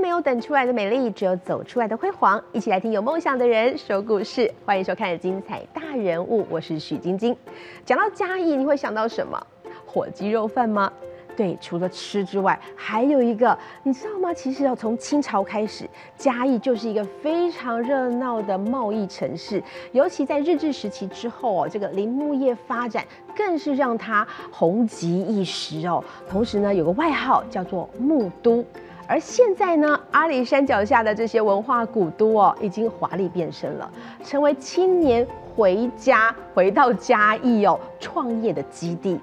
[0.00, 2.42] 没有等出来的美丽，只有走出来的辉煌。
[2.52, 7.36] 一起来听有梦想的人说故事，欢迎收看精彩大人物，我是许晶晶。
[7.84, 9.38] 讲到嘉义，你会想到什么？
[9.84, 10.90] 火鸡肉饭吗？
[11.36, 14.32] 对，除了吃之外，还有一个，你知道吗？
[14.32, 19.62] 其实要从清朝开始，嘉义就是一个非常热闹的贸易城市，
[19.92, 23.04] 尤其在日治时期之后哦，这个林木业发展
[23.36, 26.02] 更是让它红极一时哦。
[26.26, 28.64] 同时呢，有个外号叫做木都。
[29.10, 33.90] 而现在呢，阿里山脚下的这些文化古都哦，已经华丽变身了，
[34.22, 35.26] 成为青年。
[35.60, 39.20] 回家回到嘉义哦，创业的基地，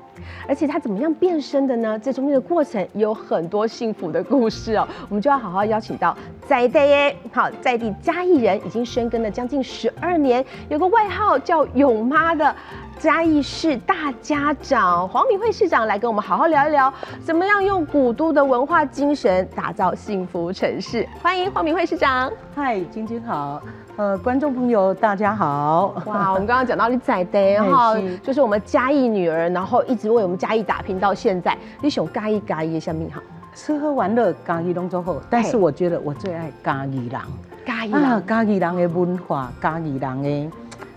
[0.47, 1.97] 而且他怎么样变身的呢？
[1.97, 6.15] 这中间的过程有很多幸福的故事哦，我们就要好好邀请到
[6.45, 12.55] 在地耶，好在地嘉义人，已经深耕了将近十二年，有个外号叫勇妈的
[12.99, 21.07] 嘉义市大家长黄敏惠市长来跟我们好好聊一聊，怎么样用古都的文化精神打造幸福城市。
[21.19, 22.31] 欢迎黄敏惠市长。
[22.53, 23.59] 嗨，晶晶好。
[23.97, 25.87] 呃，观众朋友大家好！
[26.05, 31.57] 哇，我们刚刚讲到你仔的哈， 就是我们嘉义女儿，然后一直为我们嘉义打拼到现在。
[31.81, 33.19] 你想嘉义嘉义的下面哈，
[33.55, 37.19] 吃喝玩乐嘉义拢做好，但是我觉得我最爱嘉义人，
[37.65, 40.51] 嘉义人，嘉义人的文化，嘉义人的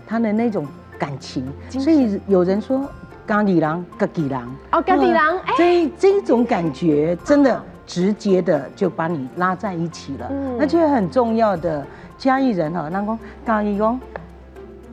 [0.05, 0.67] 他的那种
[0.99, 2.87] 感情，所以有人说
[3.25, 4.39] 嘉义人，嘉义人。
[4.73, 5.19] 哦，嘉义人，
[5.57, 11.83] 这这种感觉真的直接的就把你拉在一起了，而且很重要的。
[12.21, 13.99] 嘉义人哈，人讲嘉义讲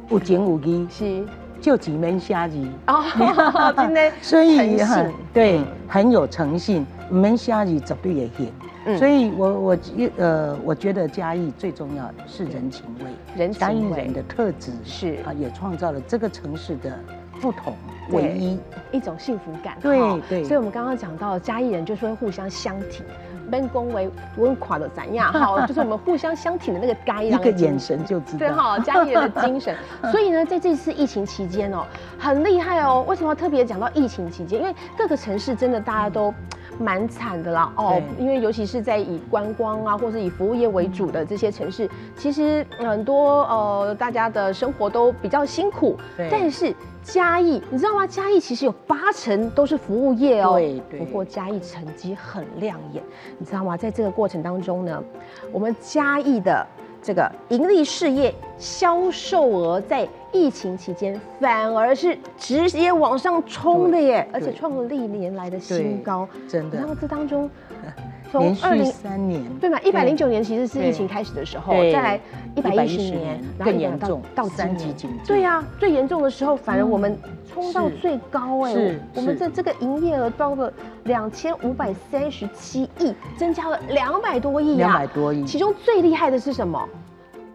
[0.09, 1.23] 有情有义，是。
[1.61, 3.05] 就几门虾子哦，
[3.77, 8.51] 真的， 所以很对，很有诚信，门虾子绝对也行。
[8.97, 9.79] 所以我我
[10.17, 15.19] 呃，我觉得嘉义最重要的是人情味，人嘉义人的特质是。
[15.27, 16.99] 啊，也创造了这个城市的
[17.41, 17.75] 不同
[18.13, 18.59] 唯一。
[18.91, 19.77] 一种幸福感。
[19.83, 19.99] 对
[20.31, 23.05] 对，所以我们刚刚讲到嘉义人就是会互相相挺。
[23.51, 25.33] 分工为温垮的怎样？
[25.33, 28.39] 哈， 就是我们互相相挺的那个该一个眼神就知道。
[28.39, 29.77] 对哈，家里人的精神。
[30.11, 31.85] 所以呢，在这次疫情期间哦，
[32.19, 33.05] 很厉害哦。
[33.09, 34.61] 为什么要特别讲到疫情期间？
[34.61, 36.33] 因为各个城市真的大家都
[36.79, 38.01] 蛮惨的啦哦。
[38.19, 45.97] 因为尤其是在以观光啊，或是以服务业为主的这些城市，其实很多呃，大家的生活都比较辛苦。
[46.31, 46.75] 但是。
[47.01, 48.07] 嘉义，你知道吗？
[48.07, 50.57] 嘉义其实有八成都是服务业哦。
[50.59, 51.01] 对对。
[51.01, 53.03] 不过嘉义成绩很亮眼，
[53.39, 53.79] 你知道吗？
[53.79, 55.03] 在这个过程当中呢，
[55.51, 56.67] 我们嘉义的
[57.03, 66.29] 这个盈利事业销售额在疫情期间反而是直接往上冲的耶，而且创了历年来的新高。
[66.49, 66.79] 真的。
[66.79, 67.49] 然后这当中。
[68.31, 69.81] 从二零三年对嘛？
[69.81, 72.21] 一百零九年其实是疫情开始的时候，再来
[72.55, 75.25] 一百一十年更严重到三级警戒。
[75.27, 77.19] 对呀，最严重的时候，反而我们
[77.53, 78.75] 冲到最高哎，
[79.15, 80.73] 我们的这个营业额到了
[81.05, 84.77] 两千五百三十七亿，增加了两百多亿啊！
[84.77, 86.89] 两百多亿，其中最厉害的是什么？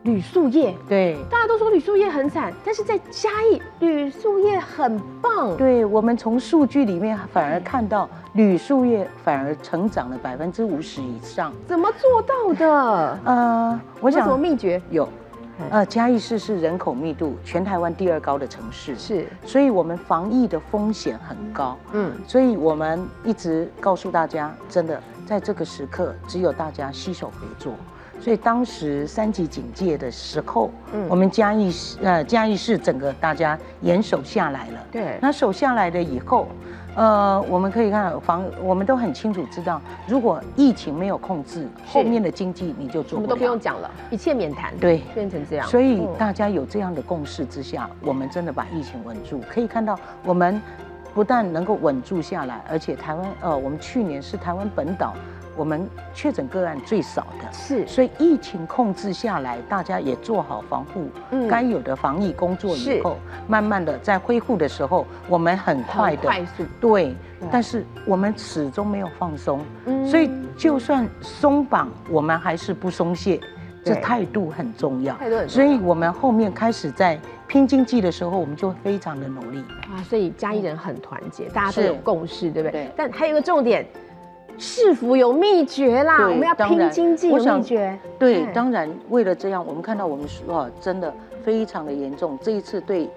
[0.03, 5.55] 铝塑业，对，大家都说铝塑业很惨，但是在嘉义，铝塑业很棒。
[5.55, 11.53] 对，我们从数据里面反而看到铝塑业反而成长了百分之五十以上。
[11.65, 13.19] 怎么做到的？
[13.23, 14.81] 呃，我想什么秘诀？
[14.89, 15.07] 有，
[15.69, 21.77] 呃，嘉义市是人口密度全台湾第二高的城市，是，所以我们防疫的风险很高。
[21.93, 27.73] 嗯，所以我们一直告诉大家，真的在这个时刻，只有大家携手合作。
[28.23, 34.79] 所以当时三级警戒的时候，嗯，我们嘉义市呃嘉义市整个大家严守下来了。
[34.89, 36.47] 对，那守下来了以后，
[36.95, 43.27] 呃，我们可以看防，我们都很清楚知道，如果疫情没有控制，后面的经济你就做不了。
[43.27, 44.73] 什么都不用讲了，一切免谈。
[44.79, 45.67] 对，变成这样。
[45.67, 49.41] 所以大家有这样的共识之下，我们真的把疫情稳住。
[49.49, 50.61] 可以看到，我们
[51.13, 55.13] 不但能够稳住下来，而且台湾呃，我们去年是台湾本岛。
[55.55, 57.51] 我们确诊个案最少的。
[57.51, 61.09] 是，所以疫情控制下来，大家也做好防护，
[61.49, 63.17] 该有的防疫工作以后，
[63.47, 66.63] 慢慢的在恢复的时候，我们很快的快速。
[66.81, 67.15] 对，
[67.51, 69.61] 但是我们始终没有放松，
[70.05, 73.39] 所以就算松绑，我们还是不松懈，
[73.83, 75.47] 这态度很重要，态度很重要。
[75.47, 79.59] 所以我们后面开始在拼经济的时候，我们就非常的努力。
[79.93, 80.01] 啊。
[80.09, 82.89] 所以嘉义人很团结，大家都有共识，对不对？
[82.95, 83.85] 但还有一个重点。
[84.57, 86.27] 是否有秘诀啦？
[86.29, 87.97] 我们要拼经济，有秘诀。
[88.17, 91.13] 对，当然，为了这样，我们看到我们说真的
[91.43, 92.37] 非常的严重。
[92.41, 93.09] 这一次对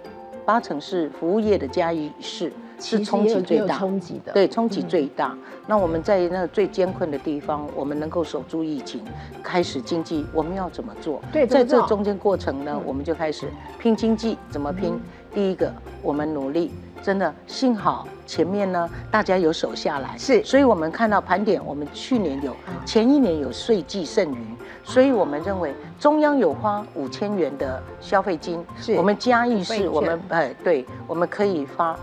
[0.45, 5.37] 八成是服务业的嘉义市是冲击最大，冲击的，对，冲击最大。
[5.67, 9.03] 那我们在那最艰困的地方，我们能够守住疫情，
[9.43, 11.21] 开始经济，我们要怎么做？
[11.33, 13.47] 对，在这中间过程呢，我们就开始
[13.79, 15.01] 拼经济，怎么拼？
[15.35, 15.73] 第一个，
[16.03, 16.71] 我们努力
[17.03, 22.55] 真的幸好前面呢大家有守下来，是，所以我们看到盘点，我们去年有，
[22.85, 24.47] 前一年有税季剩余，
[24.85, 28.95] 所以我们认为中央有花五千元的消费金，是。
[28.95, 31.97] 我们嘉义市我们哎对，我们可以发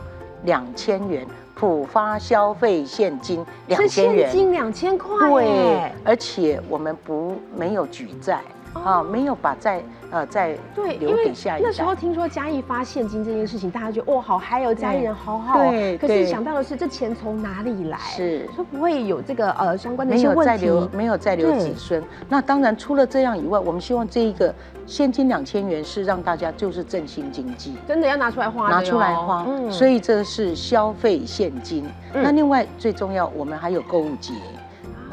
[0.44, 1.26] 两千元。
[1.56, 8.42] 普发消费现金两千元，现金两千块，对，而且我们不没有举债。
[8.74, 11.68] 啊，没有把债呃债对留给下一代。
[11.68, 15.70] 那时候听说嘉义发现金这件事情，大家觉得哇好，还有嘉义人好好。
[15.70, 17.98] 对，可是想到的是，这钱从哪里来？
[17.98, 22.04] 是说不会有这个呃相关的一些问题，没有再留子孙。
[22.28, 24.54] 那当然，除了这样以外，我们希望这一个
[24.86, 29.46] 现金两千元是让大家就是振兴经济，真的要拿出来花，拿出来花。
[29.70, 31.86] 所以这是消费现金。
[32.14, 34.34] 那另外最重要，我们还有购物节。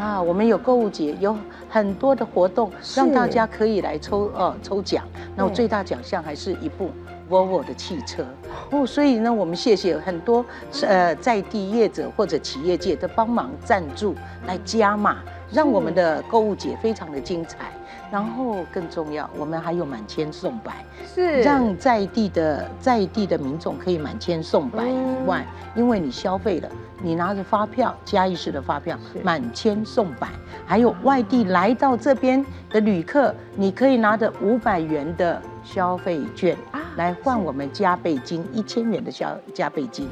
[0.00, 1.36] 啊，我们有购物节，有
[1.68, 5.04] 很多的活动，让大家可以来抽呃抽奖。
[5.36, 6.90] 那最大奖项还是一部
[7.28, 8.24] Volvo 的汽车
[8.70, 8.86] 哦。
[8.86, 10.42] 所以呢，我们谢谢很多
[10.86, 14.14] 呃在地业者或者企业界的帮忙赞助
[14.46, 15.18] 来加码，
[15.52, 17.70] 让我们的购物节非常的精彩。
[18.10, 20.84] 然后更重要，我们还有满千送百，
[21.14, 21.42] 是。
[21.42, 25.46] 让在地的在地的民众可以满千送百以外，
[25.76, 26.68] 因为你消费了。
[27.02, 30.28] 你拿着发票，嘉义市的发票，满千送百，
[30.66, 36.54] 还有外地来到这边的旅客，你可以拿着五百元的消费券
[36.96, 40.10] 来换我们加倍金一千元的消加倍金。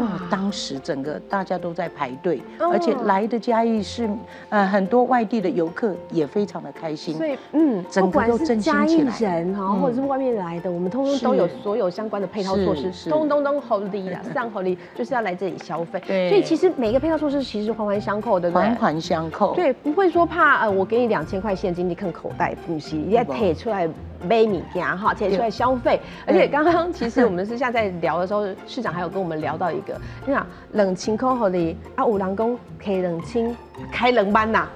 [0.00, 0.20] 哇！
[0.30, 4.08] 当时整个大家都在排队，而且来的嘉义是，
[4.48, 7.14] 呃，很多外地的游客也非常的开心。
[7.16, 9.38] 所以，嗯，整个都振兴起来。
[9.38, 16.00] 人哈，或者是外面来的，我们通通都有所有相关的配套措施，通通都合理啊，上合理 就是要来这里消费。
[16.06, 16.28] 对。
[16.28, 18.62] 所以其实每个配套措施其实环环相扣，对不对？
[18.62, 19.54] 环环相扣。
[19.54, 23.88] 对，不会说怕呃，我给你两千块现金，你看口袋不行，你要贴出来。
[24.26, 33.54] 买米家哈，钱出来消费，而且刚刚其实我们私下在聊的时候，市长还有跟我们聊到一个，你想冷清空好的啊，五郎公可以冷清
[33.90, 34.68] 开冷班呐，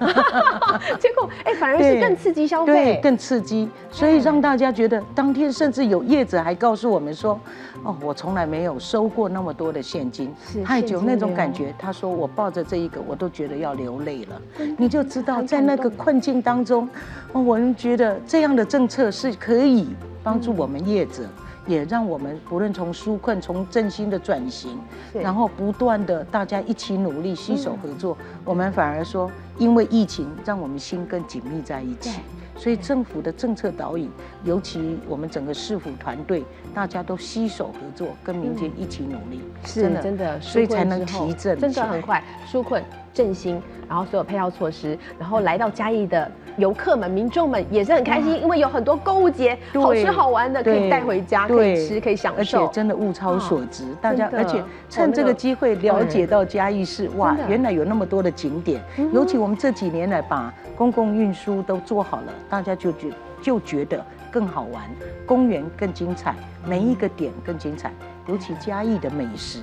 [0.99, 7.39] 结果哎反而是更刺激消费，对，更刺激，所以让大家觉得当天甚至有业者还告诉我们说。
[7.85, 10.33] 哦，我从来没有收过那么多的现金，
[10.63, 11.75] 太久那种感觉。
[11.77, 14.41] 他说我抱着这一个，我都觉得要流泪了。
[14.77, 16.87] 你就知道在那个困境当中，
[17.33, 19.89] 哦，我们觉得这样的政策是可以
[20.23, 21.23] 帮助我们业者，
[21.65, 24.77] 也让我们不论从纾困、从振兴的转型，
[25.13, 32.19] 然后不断的大家一起努力，携手合作，我们反而说，因为疫情让我们心更紧密在一起。
[32.55, 34.11] 所以政府的政策导引，
[34.43, 42.83] 尤其我们整个市府团队，大家都携手合作，跟民间一起努力，是真的，所以才能提振，真的很快纾困
[43.13, 58.81] 振兴，然后所有配套措施，然后来到嘉义的游客们、民众们也是很开心，因为有很多购物节，好吃好玩的可以带回家，可以吃，可以享受，而且真的物超所值，大家而且趁这个机会了解到嘉义市，哇，原来有那么多的景点，
[59.13, 60.53] 尤其我们这几年来把。
[60.75, 64.83] 公共运输都做好了，大家就觉就觉得更好玩，
[65.23, 66.33] 公园更精彩，
[66.65, 67.91] 每一个点更精彩。
[68.25, 69.59] 尤其嘉义的美食，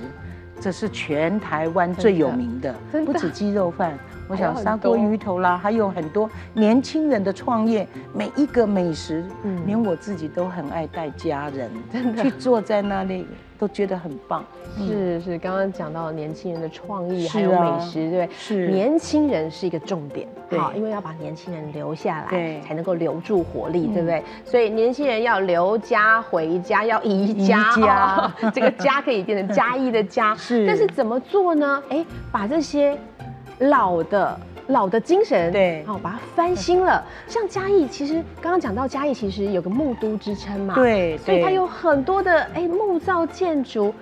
[0.61, 2.73] 这是全台湾最有名的，
[3.03, 3.97] 不止鸡肉饭。
[4.31, 9.25] 我想砂锅鱼头啦，还有很多年轻人的创业，每一个美食，
[9.65, 12.23] 连我自己都很爱带家人真的。
[12.23, 13.27] 去坐在那里。
[13.61, 14.43] 都觉得很棒，
[14.75, 18.27] 是是，刚刚讲到年轻人的创意还有美食，对。
[18.35, 18.67] 是。
[18.69, 24.23] 年轻人是一个重点，好，因为要把年轻人留下来，对，才能够留住活力，对不对？
[24.43, 30.65] 所以年轻人要留家回家，要宜家， 这个家可以变成家义的家， 是。
[30.65, 31.83] 但是怎么做呢？
[31.89, 32.97] 哎，把这些
[33.61, 34.39] 老的。
[34.67, 37.03] 老的精神，对，好把它翻新了。
[37.27, 43.93] 像嘉义，其实刚刚讲到嘉义，其实有个木都之称嘛，对，所以它有很多的哎木造建筑，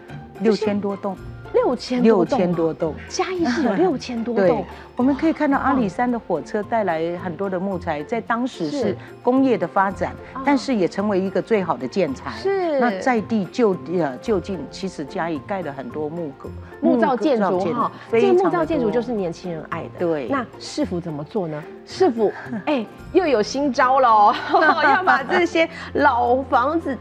[0.42, 1.18] 六千多栋。
[1.54, 4.66] 六千六千多栋，嘉义是有 六千多栋。
[4.96, 10.14] 我们可以看到阿里山的火车带来很多的木材，在当时是工业的发展，
[10.46, 12.32] 但是也成为一个最好的建材。
[12.32, 12.80] 是。
[12.80, 16.50] 那在地就呃就近，其实嘉义盖了很多木格
[16.82, 19.90] 木造建筑哈，这个木造建筑就是年轻人爱的。
[20.00, 20.28] 对。
[20.28, 21.64] 那市府怎么做呢？
[21.86, 22.32] 市府
[22.66, 24.36] 哎又有新招了，
[24.84, 26.98] 要把这些老房子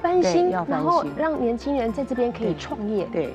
[0.00, 3.06] 翻新，然后让年轻人在这边可以创业。
[3.12, 3.34] 对。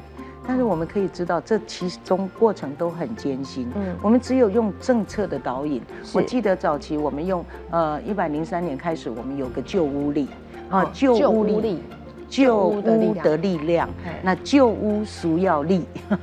[0.50, 3.72] 但是我们可以知道，这其中过程都很艰辛。
[3.76, 5.80] 嗯，我们只有用政策的导引。
[6.12, 10.28] 我记得早期我们用呃一百零三年开始，我们有个旧屋力
[10.72, 11.84] 啊，旧屋力，
[12.28, 13.88] 旧屋的力量。
[14.24, 15.86] 那旧屋需要力。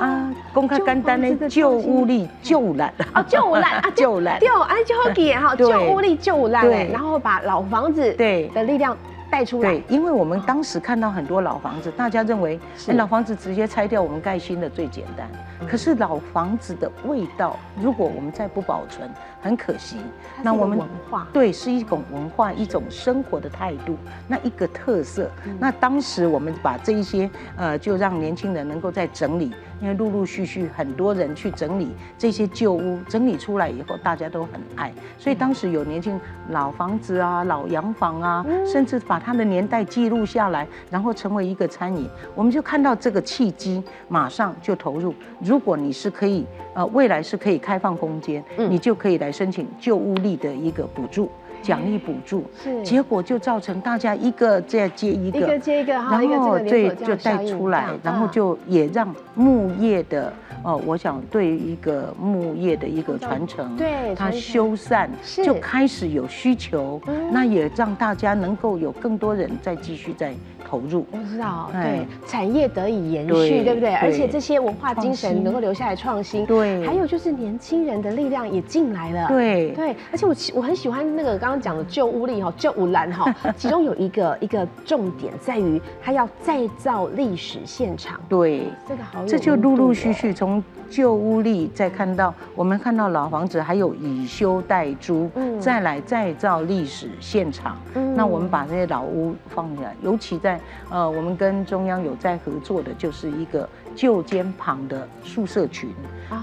[0.00, 4.38] 啊，公开简单的旧屋力救烂啊，救烂啊，旧烂。
[4.40, 6.64] 对，哎，就好记哈，旧屋力救烂。
[6.64, 8.96] 对，然后把老房子对的力量。
[9.30, 9.70] 带出来。
[9.70, 12.58] 对，因为我们当时看到很多老房子，大家认为
[12.88, 15.30] 老房子直接拆掉，我们盖新的最简单。
[15.68, 19.08] 可是老房子的味道，如果我们再不保存，
[19.40, 19.96] 很可惜。
[20.42, 23.96] 那我们文化对，是一种文化，一种生活的态度，
[24.28, 25.30] 那一个特色。
[25.58, 34.92] 那当时我们把这一些呃，就让年轻人能够在整理，因为陆陆续续很多人去整理这些旧屋，整理出来以后，大家都很爱。
[35.18, 36.18] 所以当时有年轻
[36.48, 45.14] 老房子啊、老洋房啊，甚至把它的年代记录下来，然后成为一个餐饮，我们就看到这个契机，马上就投入。
[45.40, 51.30] 如果你是可以，呃，未来是可以开放空间，你就可以来申请旧屋力的一个补助。
[51.62, 52.82] 奖励补助，是。
[52.82, 65.08] 结果就造成大家一个再接一个，一个接一个，然后对就带出来，然后就也让木业的哦，我想对一个木业的一个传承，对它修缮
[65.44, 67.00] 就开始有需求，
[67.30, 70.32] 那也让大家能够有更多人再继续再。
[70.62, 73.92] 投入，我知道，对，产业得以延续，对不对？
[73.96, 76.86] 而且这些文化精神能够留下来创新，对。
[76.86, 79.70] 还有就是年轻人的力量也进来了，对。
[79.72, 79.96] 对。
[80.12, 90.62] 而且我我很喜欢那个刚刚讲的旧屋力哈，旧屋兰哈， 其中有一个一个重点在于它要再造历史现场，对，这个好，这就陆陆续续从。
[90.90, 95.30] 旧屋力，再看到我们看到老房子，还有以修代租，
[95.60, 97.76] 再来再造历史现场。
[98.16, 105.88] 那我们把这些老屋放下来，尤其在呃，我们跟中央有在合作的，就是一个旧间旁的宿舍群，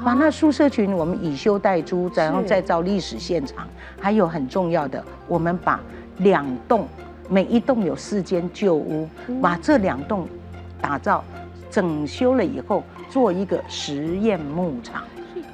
[0.03, 3.67] 把那宿舍群我们以修代租，然后再造历史现场。
[3.99, 5.79] 还有很重要的，我们把
[6.19, 6.87] 两栋，
[7.27, 9.09] 每一栋有四间旧屋，
[9.41, 10.25] 把这两栋
[10.79, 11.23] 打造
[11.69, 12.83] 整修了以后。
[13.09, 15.01] 做一个实验牧场，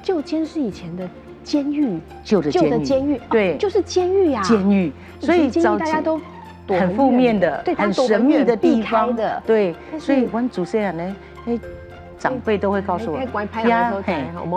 [0.02, 1.08] 旧监是以前的
[1.44, 4.92] 监狱，旧的监狱，对，就是监狱呀，监狱。
[5.20, 6.20] 所以大家都
[6.66, 9.72] 很负面的，很神秘的地方的，对。
[10.00, 11.16] 所以我们主持人呢，
[11.46, 11.58] 哎，
[12.18, 13.20] 长辈都会告诉我，
[13.68, 13.92] 压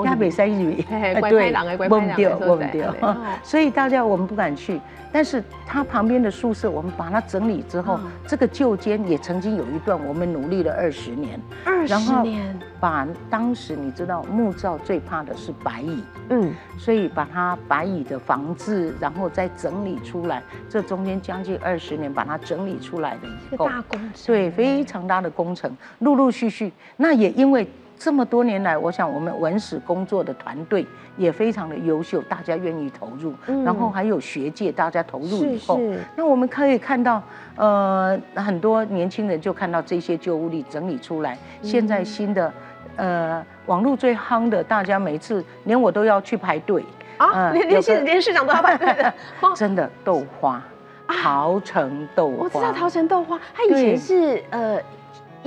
[0.06, 0.84] 压北山玉，
[1.30, 1.54] 对，
[1.88, 2.96] 忘掉忘掉。
[3.44, 4.82] 所以大家我们不敢去。
[5.18, 27.68] 但是它旁边的宿舍，我们把它整理之后，这个旧间也曾经有一段，我们努力了二十年，二十年，把当时你知道木造最怕的是白蚁，嗯，所以把它白蚁的防治，然后再整理出来，这中间将近二十年把它整理出来的一个大工程，对，非常大的工程，陆陆续续，那也因为。
[27.98, 30.86] 这么多年来，我想我们文史工作的团队
[31.18, 33.34] 也非常的优秀，大家愿意投入，
[33.66, 35.80] 然后还有学界大家投入以后，
[36.16, 37.22] 那我们可以看到，
[37.56, 41.38] 呃，很多年轻人就看到这些旧物力整理出来。
[41.63, 42.54] 现在新的，
[42.98, 46.86] 呃，网络最夯的，大家每次连我都要去排队。
[47.18, 49.12] 啊，连连市连市长都要排队的，
[49.58, 50.62] 真的豆花，
[51.08, 54.80] 桃城豆花，我知道桃城豆花，它以前是呃。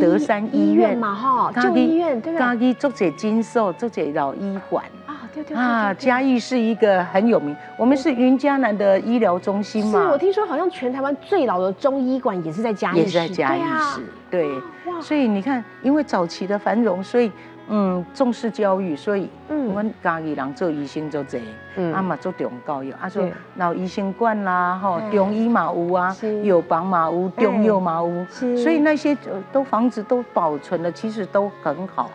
[0.00, 2.40] 德山医院嘛，哈，旧医院对不对？
[2.40, 10.00] 嘉义做者金寿，做者老医馆啊，对对啊，嘉义是一个很有名，我们是云嘉南的医疗中心嘛。
[10.00, 13.60] 是我听说好像全台湾最老的中医馆也是在嘉义也是在嘉义
[13.94, 14.48] 市，对，
[15.00, 17.30] 所以你看，因为早期的繁荣，所以。
[17.72, 21.40] 嗯，重视教育，所以我们嘉义人做医生做济，
[21.94, 23.24] 啊嘛做中教育，啊说
[23.54, 29.16] 老医生馆啦，吼中医嘛有啊，有房嘛有，中药嘛有，所以那些
[29.52, 32.10] 都房子都保存的，其实都很好。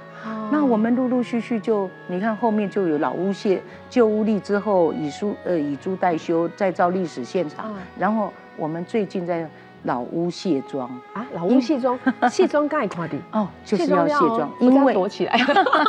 [0.51, 9.49] 那我们陆陆续续就，你看后面就有老屋卸旧屋立之后，以书呃以租代修，再造历史现场，然后我们最近在。
[9.85, 11.97] 老屋卸妆啊，老屋卸妆，
[12.29, 15.39] 卸妆盖快的哦，就是要卸妆，因为躲起来。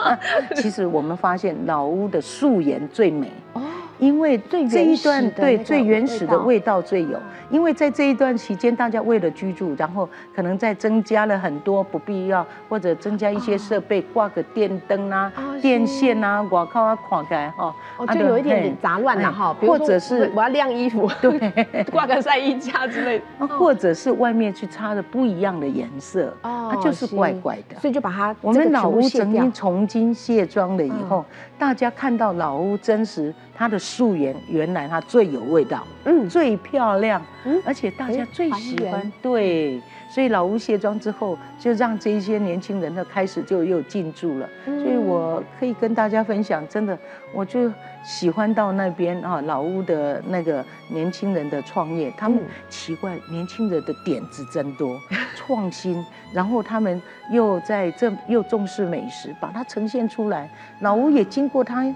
[0.57, 3.63] 其实我们发现老屋的素颜最美哦。
[3.99, 7.19] 因为这一段对最原始的味道最有，
[7.51, 17.75] 因为在这一段期间，大家为了居住，然后可能再增加了很多不必要，或者增加一些设备，挂个电灯啊、电线啊，我靠啊，垮开哈，
[18.13, 19.55] 就有一点点杂乱了哈。
[19.61, 27.79] 或者是我要晾衣服， 对， 挂个晒衣架之类的，或者是外面去擦的不一样的颜色，它就是怪怪的。
[27.81, 31.25] 所以就把它我们老屋曾经重新卸妆了以后，
[31.59, 33.33] 大家看到老屋真实。
[33.59, 46.99] 它的素颜原来它最有味道，嗯，最漂亮，嗯，而且大家最喜欢，对，所以老屋卸妆之后，就让这一些年轻人呢开始就又进驻了，所以我可以跟大家分享，真的，
[47.33, 55.01] 我就喜欢到那边啊，老屋的那个年轻人的创业，他们奇怪，年轻人的点子真多，
[55.37, 57.01] 创新， 然后他们
[57.31, 60.51] 又在这又重视美食，把它呈现出来，
[60.81, 61.87] 老屋也经过他。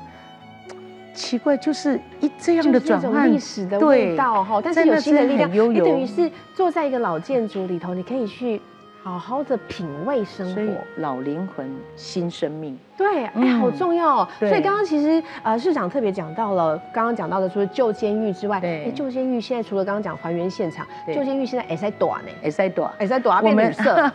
[1.21, 8.61] 奇怪，就是一这样的转换，历史的味道哈，但是有新的力量，你等于是坐在一个老建筑里头，你可以去。
[9.03, 14.29] 好好的品味生活，老灵魂新生命，对，哎，好重要哦。
[14.39, 24.13] 所以刚刚其实呃市长特别讲到了，刚刚讲到的除了旧监狱之外，哎，旧监狱现在除了刚刚讲还原现场，旧监狱现在也在短呢，也在短，也在短变绿色。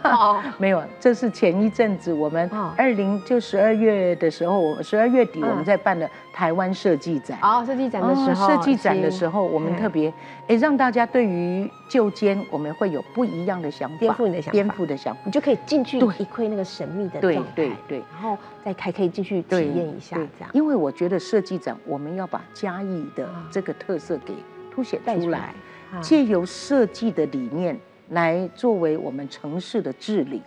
[0.60, 7.39] 没有，这是前一阵子我们二零就十二月的时候，十二月底我们在办的台湾设计展。
[7.42, 10.13] 哦，设计展的时候，设计展的时候，我们特别
[10.48, 14.51] 哎让大家对于旧监我们会有不一样的想法，颠覆你的想法。
[14.51, 20.50] 颠覆的想法，你就可以进去一窥那个神秘的状态，对对对，然后再还可以进去体验一下这样。
[20.53, 24.34] 因为我觉得设计展我们要把嘉义的这个特色给
[24.72, 25.53] 凸显出来，
[26.01, 27.77] 借由设计的理念
[28.10, 30.41] 来作为我们城市的治理。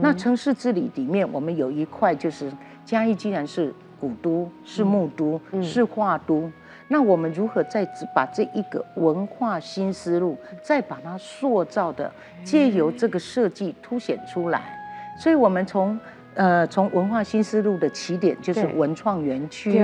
[0.00, 2.52] 那城市治理里面，我们有一块就是
[2.84, 6.50] 嘉义既然是古都、是木都、是画都。
[6.88, 14.76] 那我们如何再把这一个文化新思路，再把它塑造的，借由这个设计凸显出来？
[15.16, 15.96] 所以，我们从
[16.34, 19.82] 呃从文化新思路的起点就是文创园区。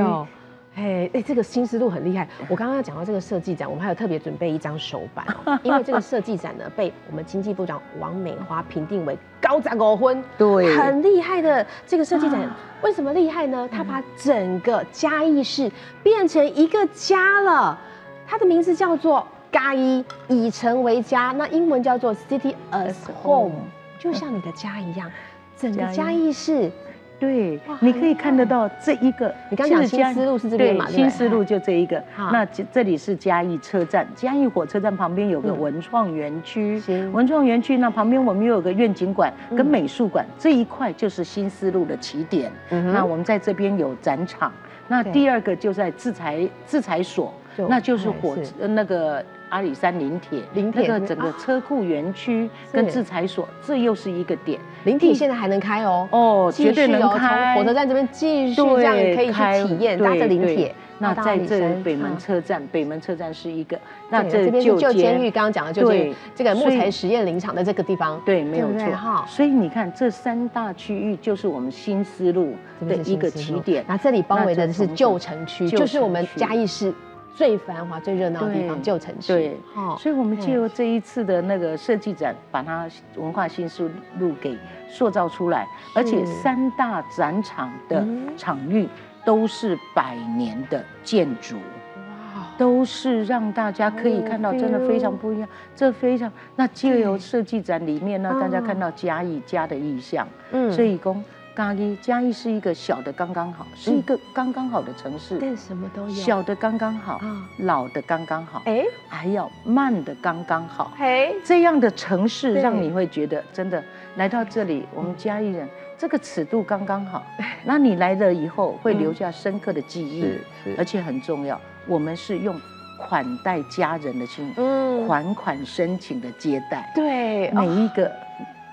[0.78, 2.28] 哎哎，这个新思路很厉害。
[2.50, 12.54] 我刚刚要讲到这个设计展，我们还有特别准备一张手板哦， 因为这个设计展呢，被我们经济部长王美花评定为高赞高婚，对，很厉害的这个设计展。
[12.82, 13.66] 为什么厉害呢？
[13.72, 15.72] 它把整个嘉义市
[16.02, 17.78] 变成一个家了。
[18.26, 23.54] 它的名字叫做嘉义，以城为家，那英文叫做 City as Home，
[23.98, 25.10] 就像你的家一样，
[25.56, 26.70] 整个嘉义市。
[27.18, 30.86] 对，你可以看得到这一个，你刚讲新思路是这边嘛？
[30.86, 31.98] 新思路就这一个。
[32.30, 36.78] 那这这里是嘉义车站，嘉义火车站旁边有个文创园区，
[37.14, 42.52] 文创园区那旁边我们又有个愿景馆跟美术馆，这一块就是新思路的起点。
[42.68, 44.52] 那我们在这边有展场，
[44.86, 47.32] 那第二个就在制裁制裁所，
[47.68, 49.24] 那就是火那个。
[49.48, 54.58] 阿里山林铁，林铁那个整个车库园区跟制裁所，这又是一个点。
[54.82, 57.54] 林铁现在还能开哦，哦，绝对能开。
[57.54, 60.74] 火车站这边继续这样可以去体验搭着林铁。
[60.98, 63.78] 那在这北门车站，北门车站是一个。
[64.10, 68.20] 那这边是旧监狱，刚刚讲的就是这个木材实验林场的这个地方。
[68.26, 69.24] 对，没有错。
[69.28, 72.54] 所以你看，这三大区域就是我们新思路
[72.88, 73.84] 的一个起点。
[73.86, 76.92] 那这里包围的是旧城区，就是我们嘉义市。
[77.36, 79.30] 最繁华、最热闹的地方，旧城区。
[79.30, 79.60] 对，
[79.98, 84.56] 所以，我们借由这一次的那个设计展，把它文化新思路给
[84.88, 88.02] 塑造出来，而且三大展场的
[88.38, 88.88] 场域
[89.24, 95.46] 都是百年的建筑，哇，都是让大家可以看到，真的非常不一样。
[95.74, 101.22] 这非常，那借由设计展里面呢，大家看到嘉义家的意象，嗯，所以公。
[101.56, 107.18] 嘉义，嘉义是一个小的刚刚好，是一个刚刚好的城市，但什么都有，小的刚刚好，
[107.60, 113.82] 老的刚刚好，哎，还要慢的刚刚好，哎，这样的城市让你会觉得真的
[114.16, 115.66] 来到这里，我们嘉义人
[115.96, 117.24] 这个尺度刚刚好，
[117.64, 120.38] 那你来了以后会留下深刻的记忆，
[120.76, 122.54] 而且很重要，我们是用
[122.98, 128.12] 款待家人的心，嗯，款款深情的接待，对，每一个。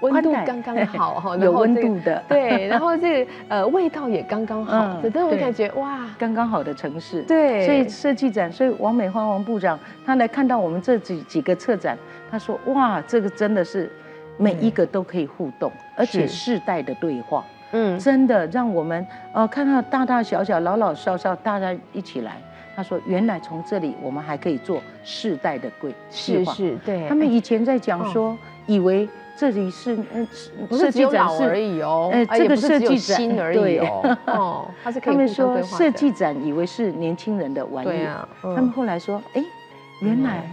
[0.04, 11.98] 温度刚刚好哈， 有温度的，对，然后这个呃味道也刚刚好，这都我感觉哇，刚刚好的城市，对，所以设计展，所以王美花王部长他来看到我们这几几个策展，
[12.30, 13.90] 他说哇，这个真的是
[14.38, 22.34] 每一个都可以互动，而且世代的对话，嗯，真的让我们呃看到大大小小老老少少大家一起来，
[22.76, 28.38] 他说原来从这里我们还可以做世代的规是是，对，他们以前在讲说
[28.68, 29.08] 以为。
[29.36, 30.28] 这里是嗯，
[30.70, 38.08] 不是只有老而已哦，哎，这个设计展而已哦， 哦，他是他们说设计展以为是年轻人的玩意，
[38.42, 39.44] 他们后来说，哎，
[40.02, 40.48] 原来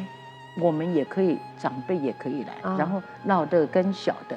[0.61, 4.37] 我们也可以，长辈也可以来，然后老的跟小的，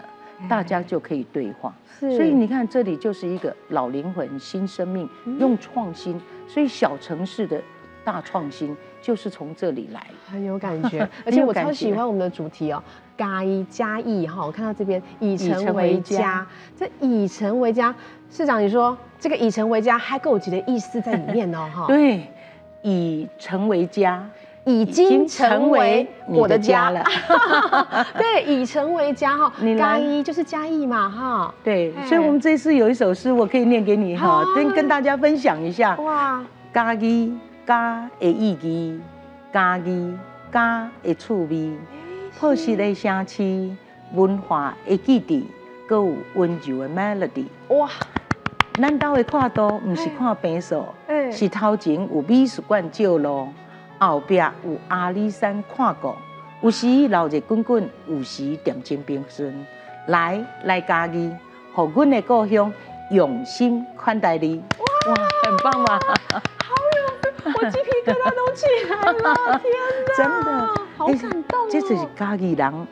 [0.49, 1.73] 大家就可以对话。
[1.99, 7.59] 所以你看，这里就是一个老灵魂、新生命，用创新，所以小城市的。
[8.05, 12.83] 大创新就是从这里来，很有感觉， 而且我超喜欢我们的主题哦，
[13.17, 16.45] 嘉义嘉义哈，我看到这边以城为家，
[16.77, 17.93] 这以城为家，
[18.31, 22.21] 市长你说这个以城为家还够级的意思在里面哦 哈，对，
[22.81, 24.27] 以城为家，
[24.65, 27.03] 已经成为我的家了，
[28.17, 37.33] 对，以城为家哈， 嘉义就是嘉义嘛哈，对，所以我们这次有一首诗，我可以念给你哈，跟跟大家分享一下，哇，嘉义。
[37.65, 38.99] 家的意义，
[39.53, 40.13] 家义
[40.51, 41.71] 家的趣味，
[42.39, 43.69] 朴实的城市，
[44.13, 45.47] 文化的基地，
[45.87, 47.45] 搁有温柔的 melody。
[47.69, 47.89] 哇！
[48.73, 50.83] 咱家的跨度，不是看平数，
[51.31, 53.47] 是头前有美术馆照路，
[53.99, 56.17] 后壁有阿里山看过，
[56.61, 59.53] 有时闹热滚滚，有时点睛冰顺。
[60.07, 61.31] 来来嘉义，
[61.73, 62.73] 和阮的故乡
[63.11, 64.61] 用心款待你。
[65.07, 65.13] 哇，
[65.45, 65.99] 很棒吗？
[67.45, 70.15] 我鸡皮疙瘩都起来了，天哪！
[70.17, 71.67] 真的，好感动哦。
[71.69, 72.87] 这只是家里人。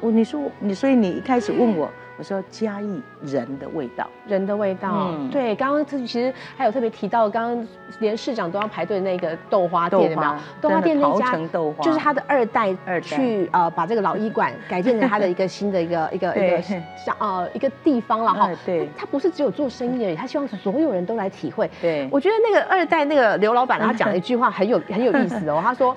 [0.00, 1.90] 我你说你，所以你一开始问我。
[2.16, 10.34] 我说嘉义人的味道，人的味道，对，刚刚其实还有特别提到，刚刚连市长都要排队那个豆花店，有没有？
[10.60, 10.80] 豆花。
[10.80, 11.34] 店那家
[11.82, 18.50] 就是他的二代去呃把这个老医馆改建成他的一个新的一个一个 一个像呃一个地方了哈。
[18.64, 21.68] 对，他不是只有做生意而已，他希望所有人都来体会。
[21.80, 25.96] 对，我觉得那个二代那个刘老板他讲了一句话很有很有意思哦，他说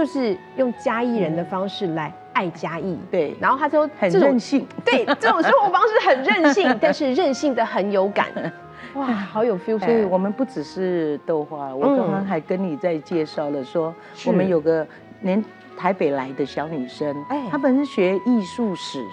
[0.00, 2.10] 就是用嘉义人的方式来。
[2.32, 8.28] 爱嘉义，对，然后他说很任性， 对，这种生活方式很任性， 但是任性的很有感，
[8.94, 9.78] 哇，好有 feel。
[9.78, 13.92] 所以我们不只是豆花，我刚刚还跟你在介绍了，说
[14.24, 14.86] 我们有个
[15.20, 15.44] 连
[15.76, 19.04] 台北来的小女生，哎，她本身学艺术史，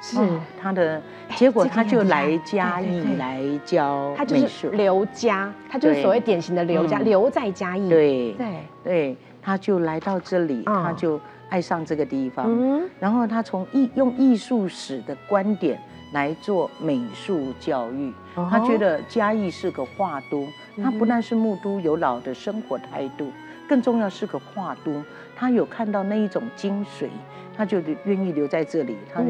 [0.00, 0.18] 是。
[0.62, 1.02] 她的，
[1.34, 8.46] 结果她就来嘉义来教他就是，刘家，她就是所谓典型的刘家，留在嘉义，对对。
[8.84, 11.20] 对，她就来到这里，他就。
[11.50, 12.46] 爱上这个地方，
[13.00, 15.80] 然后他从艺用艺术史的观点
[16.12, 18.12] 来做美术教育。
[18.50, 20.46] 他觉得嘉义是个画都，
[20.84, 23.32] 他不但是木都，有老的生活态度，
[23.66, 25.02] 更重要是个画都。
[25.34, 27.08] 他有看到那一种精髓，
[27.56, 29.22] 他就愿意留在这里，他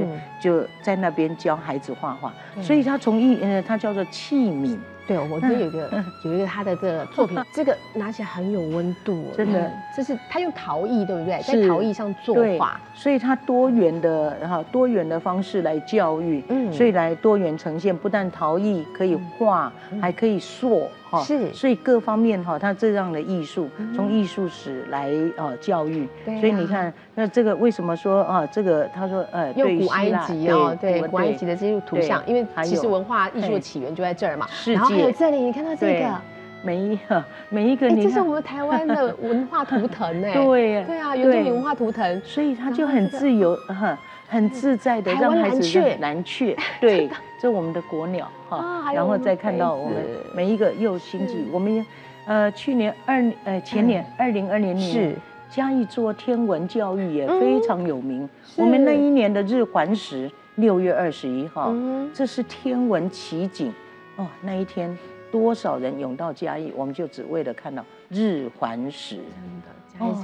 [0.43, 2.35] 就在那边教孩子画画。
[2.61, 4.77] 所以他从艺，呃，他叫做器皿。
[5.09, 11.41] 对，我觉得有一个有一个他的这个作品， 这个拿起来很有温度，真的，这是他用陶艺，对不对？
[11.43, 20.87] 在陶艺上作画，所以他多元的哈多元的方式来教育，嗯，所以来多元呈现，不但陶艺可以画，还可以塑。
[21.25, 28.47] 是，所以各方面哈，他这样的艺术，从艺术史来呃教育，所以你看，那这个为什么说啊？
[28.47, 34.47] 这个他说呃，用古埃及哦，对，古埃及的这些图像，因为其实文化艺术的起源就在这儿嘛。
[34.67, 36.21] 然后还有这里，你看到这个，
[36.63, 43.97] 每一个每一个， 这是我们台湾的文化图腾哎， 对，对啊，原住民文化图腾，所以他就很自由，很
[44.29, 47.09] 很自在的让孩子南雀， 对。
[47.41, 49.97] 这我们的国鸟哈，然后再看到我们
[50.35, 51.87] 每一个幼星际，我们
[52.27, 55.15] 呃去年二呃前年二零二零年是
[55.49, 58.29] 嘉义做天文教育也非常有名。
[58.57, 61.73] 我们那一年的日环食六月二十一号，
[62.13, 63.73] 这是天文奇景
[64.17, 64.27] 哦。
[64.43, 64.99] 那一天
[65.31, 69.21] 多少人涌到嘉义，我们就只为了看到日环食。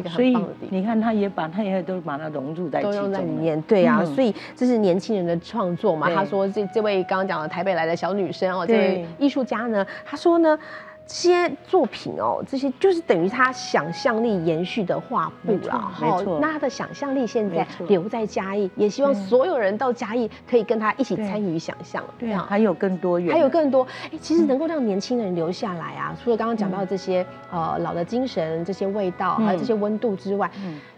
[0.08, 0.36] 所以
[0.70, 6.08] 你看，他也把他也都把它融入在都用在里面，对啊，所以这是年轻人的创作嘛。
[6.14, 10.58] 他说这这位刚刚讲的台北来的小女生哦，这位艺术家呢，他说呢。
[11.06, 16.38] 这些作品哦，这些就是等于他想象力延续的画布了，没错。
[16.40, 22.02] 那他的想象力现在留在嘉义，也希望所有人到嘉义可以跟他一起参与想象。
[22.18, 23.86] 对啊，还有更多元，还有更多。
[24.10, 30.50] 哎，其实能够让年轻人留下来啊，除了刚刚讲到这些呃老的精神、这些味道还有这些温度之外，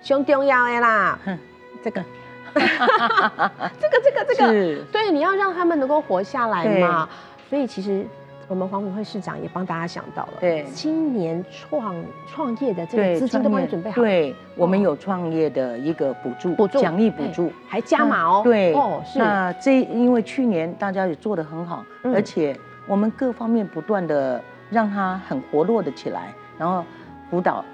[0.03, 1.19] 胸重要的啦，
[1.83, 2.05] 这个，
[2.55, 7.09] 这个这个这个，对，你要让他们能够活下来嘛。
[7.51, 8.07] 所以其实。
[8.49, 11.95] 我们黄埔会市长也帮大家想到了，对，青年创
[12.29, 14.01] 创业的这个资金都帮你准备好。
[14.01, 18.43] 对，我们有创业的一个补助，补助奖励补助，还加码哦。
[18.45, 19.19] 对，哦，是。
[19.19, 22.57] 那这因为去年大家也做得很好，而且
[22.87, 26.85] 我们各方面不断的让他很活络的起来，然后
[27.29, 27.65] 辅导、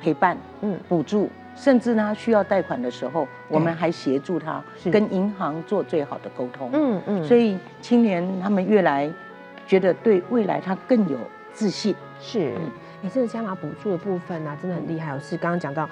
[0.00, 6.70] 陪伴、嗯，补助，甚至呢需要贷款的时候，我们还协助他跟银行做最好的沟通。
[6.72, 7.24] 嗯嗯。
[7.24, 9.12] 所以青年他们越来。
[9.66, 11.18] 觉得对未来他更有
[11.52, 12.54] 自信，是，
[13.00, 15.18] 你这个加码补助的部分呢，真的很厉害。
[15.18, 15.88] 是刚刚讲到，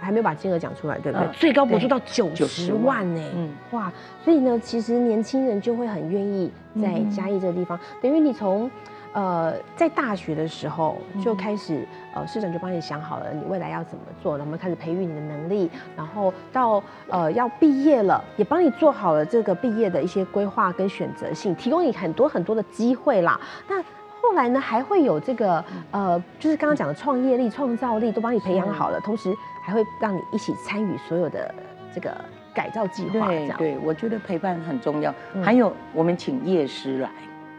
[0.00, 1.28] 还没有把金额讲出来，对不对？
[1.32, 3.92] 最高补助到九十万呢，嗯，哇，
[4.24, 8.70] 所以呢，其实年轻人就会很愿意在嘉义这个地方，等于你从。
[9.12, 23.40] 呃，在大学的时候就开始，呃，市长就帮你想好了，你未来要怎么做，然后开始培育你的能力，然后到呃要毕业了，也帮你做好了这个毕业的一些规划跟选择性，提供你很多很多的机会啦。
[23.68, 23.82] 那
[24.22, 31.52] 后来呢，还会有这个呃，就是刚刚讲的创业力、创造力都帮你培养好了，同时还会让你一起参与所有的
[31.92, 32.16] 这个
[32.54, 33.26] 改造计划。
[33.26, 35.12] 对，对我觉得陪伴很重要。
[35.42, 37.10] 还有我们请业师来。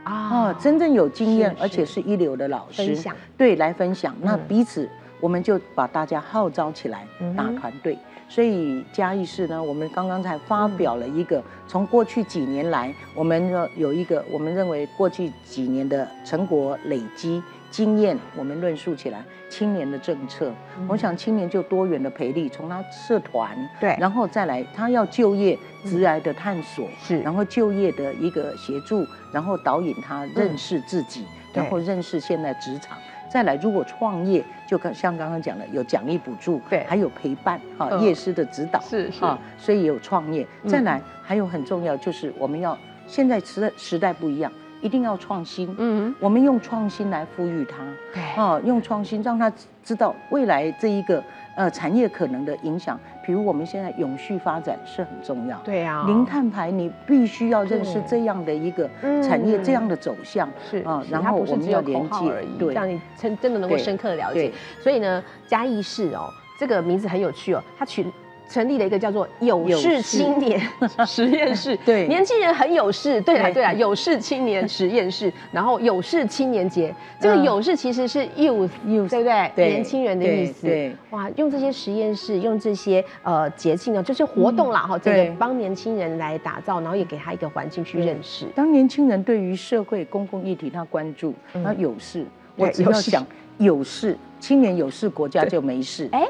[0.04, 2.02] 啊，真正有经验而且是。
[2.02, 2.98] 一流的老师，
[3.38, 7.06] 对，来分享，那彼此我们就把大家号召起来
[7.38, 7.98] 打团队。
[8.28, 20.54] 所以嘉义市呢，我们刚刚才发表了一个，从过去几年来，我们有一个我们认为过去几年的成果累积经验，我们论述起来青年的政策，
[20.88, 32.98] 我想青年就多元的培力，从他社团，对，然后再来他要就业，职涯的探索，是，然后就业的一个协助，然后导引他认识自己，然后认识现在职场。
[33.32, 40.46] 再来，如果创业，就像刚刚讲的，有奖励补助，对，还有陪伴，哈，业师的指导，是是，啊，所以有创业。
[40.68, 44.52] 再来，还有很重要，就是我们要现在时代时代不一样。
[44.82, 47.78] 一定要创新，嗯，我们用创新来赋予它，
[48.14, 49.52] 对，啊，用创新让他
[49.84, 51.24] 知道未来这一个
[51.56, 53.00] 呃产业可能的影响。
[53.24, 58.90] 比如我们现在永续发展是很重要，对呀，零碳排你必须要认识这样的一个
[59.22, 64.52] 产业这样的走向，是啊，然后我们要连接而已，对，让你真真的能够深刻的了解。
[64.82, 66.28] 所以呢，嘉义市哦，
[66.60, 68.06] 这个名字很有趣哦，它取。
[68.52, 70.60] 成立了一个叫做有事青年
[71.08, 73.64] 实验室， 对，年轻人很有事，对啊，对。
[73.64, 78.70] 啊，有事青年实验室， 然后有事青年节，这个有事其实是 youth，
[79.08, 79.52] 对不对？
[79.56, 88.46] 年轻人的意思，对，哇，用这些实验室，用这些呃节庆呢，就是活动啦，哈，这个帮年轻人来打造，然后也给他一个环境去认识。
[88.54, 91.34] 当年轻人对于社会公共议题他关注，
[91.64, 92.26] 他有事，
[92.58, 93.26] 我只要想
[93.58, 96.10] 有事，青年有事，国家就没事。
[96.12, 96.28] 哎。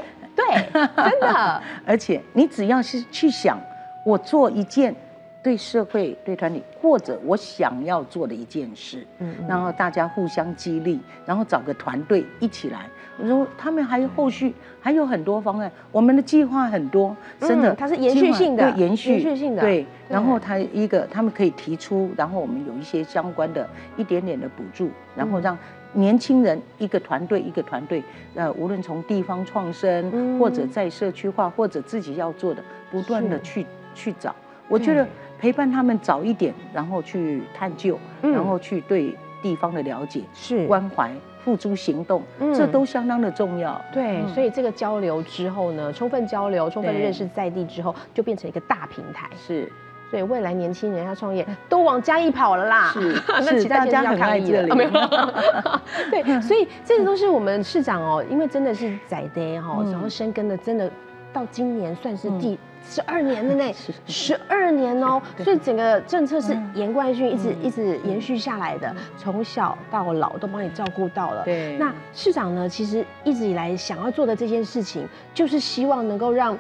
[0.54, 1.64] 对，真的。
[1.86, 3.60] 而且你只要是去想，
[4.04, 4.96] 我做一件
[5.44, 12.86] 对社会、对团体或者我想要做的一件事，嗯，然后大家互相激励，然后找个团队一起来。
[13.18, 19.86] 我说他们还有后续还有很多方案，我们的计划很多，真的，它是延续性的，对，延续延续性的，对。
[20.10, 25.58] 然后他一个他们可以提出，然后我们有一些相关的一点点的补助，然后让。
[25.94, 28.04] 年轻人一个团队一个团队，
[28.36, 34.36] 呃，无论从地方创生，或者在社区化，或者自己要做的，不断的去去找。
[34.68, 35.06] 我觉得
[35.38, 41.12] 陪伴他们早一点，然后去探究，然后去对地方的了解、是关怀、
[41.44, 42.24] 付诸行动，
[42.56, 43.80] 这都相当的重要。
[43.92, 49.28] 对，所以这个交流之后呢，充分交流、充分认识在地之后，就变成一个大平台。
[49.36, 49.70] 是。
[50.12, 52.92] 所以未来年轻人要创业，都往嘉义跑了啦。
[52.92, 54.72] 是， 那其他家很爱这里。
[54.76, 54.92] 没有。
[56.12, 60.92] 对，所以这个都是我们市长哦，因为真的是在的哈，然后生根的，真的
[61.32, 63.74] 到今年算是第十二年的呢。
[64.06, 71.44] 十二年哦，所以整个政策是严冠勋一直一直延续下来的，从小到老都帮你照顾到了。
[71.46, 71.78] 对。
[71.78, 76.58] 那市长呢，其实一直以来想要做的这件事情，就是希望能够让。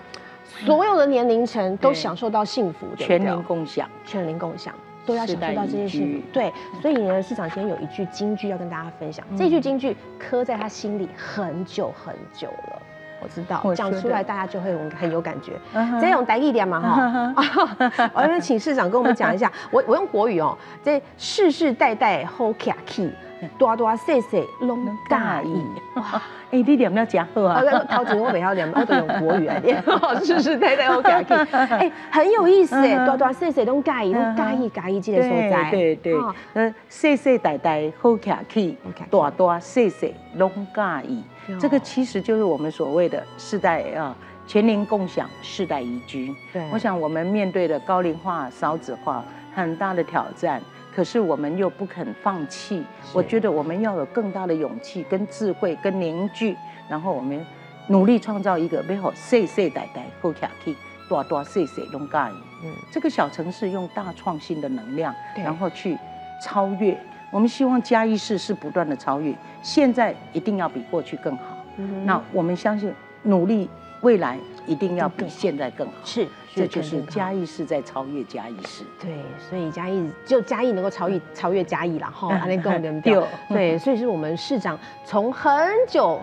[0.59, 4.73] 所有的年龄层都享受到幸福，全民共享，全民共享
[5.05, 6.27] 都要享受到这些幸福。
[6.31, 12.81] 对，所以呢，市长今天有一句金句要跟大家分享，这句金句刻在他心里很久很久了。
[13.23, 15.53] 我知道，讲出来大家就会很很有感觉。
[16.01, 19.51] 这种带一点嘛哈， 我要请市长跟我们讲一下。
[19.71, 23.11] 我我用国语哦，这世世代代好客气。
[23.57, 25.15] 多多细细拢介
[25.47, 25.63] 意
[25.95, 26.21] 哇！
[26.51, 27.61] 哎，你念要讲好啊！
[27.89, 29.81] 头 前我袂晓念，我都用国语 来念。
[30.23, 31.35] 是是，对对，OK OK。
[31.77, 35.71] 哎，很有意思哎，多多细细拢介意，拢介意介意这个所在。
[35.71, 36.21] 对对对，
[36.53, 38.77] 呃，世世代代好客气，
[39.09, 41.23] 多多细细拢介意。
[41.59, 44.13] 这个其实就是我们所谓的世代啊，
[44.45, 46.35] 全龄共享，世代宜居。
[46.51, 49.23] 对，我想我们面对的高龄化、少子化
[49.55, 50.61] 很大的挑战。
[50.93, 56.55] 可是我们又不肯放弃，我觉得我们要有更大的勇气、跟智慧、跟凝聚，
[56.89, 57.45] 然后我们
[57.87, 60.75] 努力创造一个美好世世代代好下去，
[61.07, 62.65] 多多岁岁拢介意。
[62.65, 65.97] 嗯，这个小城市用大创新的能量，然后去
[66.43, 66.97] 超越。
[67.31, 71.43] 我们希望嘉义市是不断的超越，现在一定要比过去更好。
[71.77, 73.69] 嗯，那我们相信努力，
[74.01, 75.93] 未来一定要比现在更好。
[76.03, 76.27] 是。
[76.53, 79.17] 这就是嘉义市在超越嘉义市，对，
[79.49, 83.23] 所以嘉义就嘉义能够超越超越嘉义了哈， 安内共对不对？
[83.49, 86.19] 对，所以是我们市长从很久，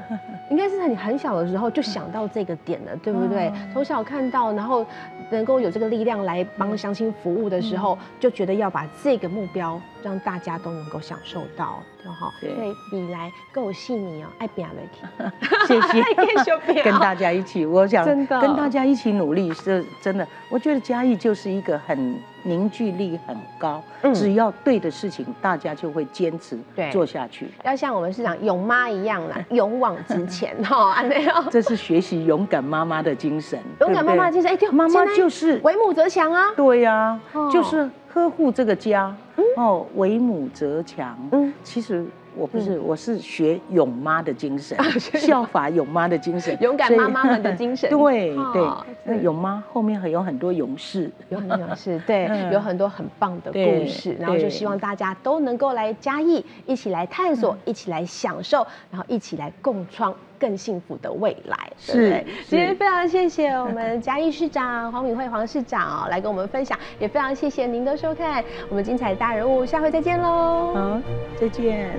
[0.50, 3.52] 应该是在你很小的时候就想到这个点了，对不对？
[3.72, 4.84] 从小看到，然后
[5.30, 12.32] 能够有这个力量来帮乡亲服务的时候，就觉得要把这个目标让大家都能够享受到，对哈？
[12.40, 15.30] 对，比来够细腻哦，爱变了，
[15.66, 20.26] 谢谢，跟大家一起，我想真的跟大家一起努力是真的。
[20.48, 23.82] 我觉得嘉义就是一个很凝聚力很高，
[24.14, 26.58] 只要对的事情，大家就会坚持
[26.90, 27.48] 做下去。
[27.64, 31.44] 要像我们市长勇妈一样啦， 勇往直前哈， 安内哦。
[31.50, 34.50] 这是学习勇敢妈妈的精神，勇敢妈妈的精神。
[34.50, 36.46] 哎，对，妈妈就是为母则强啊。
[36.56, 37.20] 对呀，
[37.52, 39.14] 就是呵护这个家
[39.56, 41.16] 哦，为母则强。
[41.32, 42.04] 嗯，其实。
[42.36, 47.90] 我不是，我是学勇妈的精神，效法勇妈的精神，勇敢妈妈们的精神。
[47.90, 48.62] 对 对，
[49.02, 54.14] 那勇妈后面还有很多勇士，有很多勇士，对，有很多很棒的故事。
[54.20, 60.14] 然后就希望大家都能够来嘉义，一起来探索，一起来享受，然后一起来共创。
[60.38, 62.24] 更幸福的未来，是。
[62.46, 70.72] 今天非常谢谢我们嘉义市长黄敏惠黄市长哦，来跟我们分享，也非常谢谢您的收看，我们精彩大人物，下回再见喽。
[70.74, 71.00] 好，
[71.40, 71.90] 再见。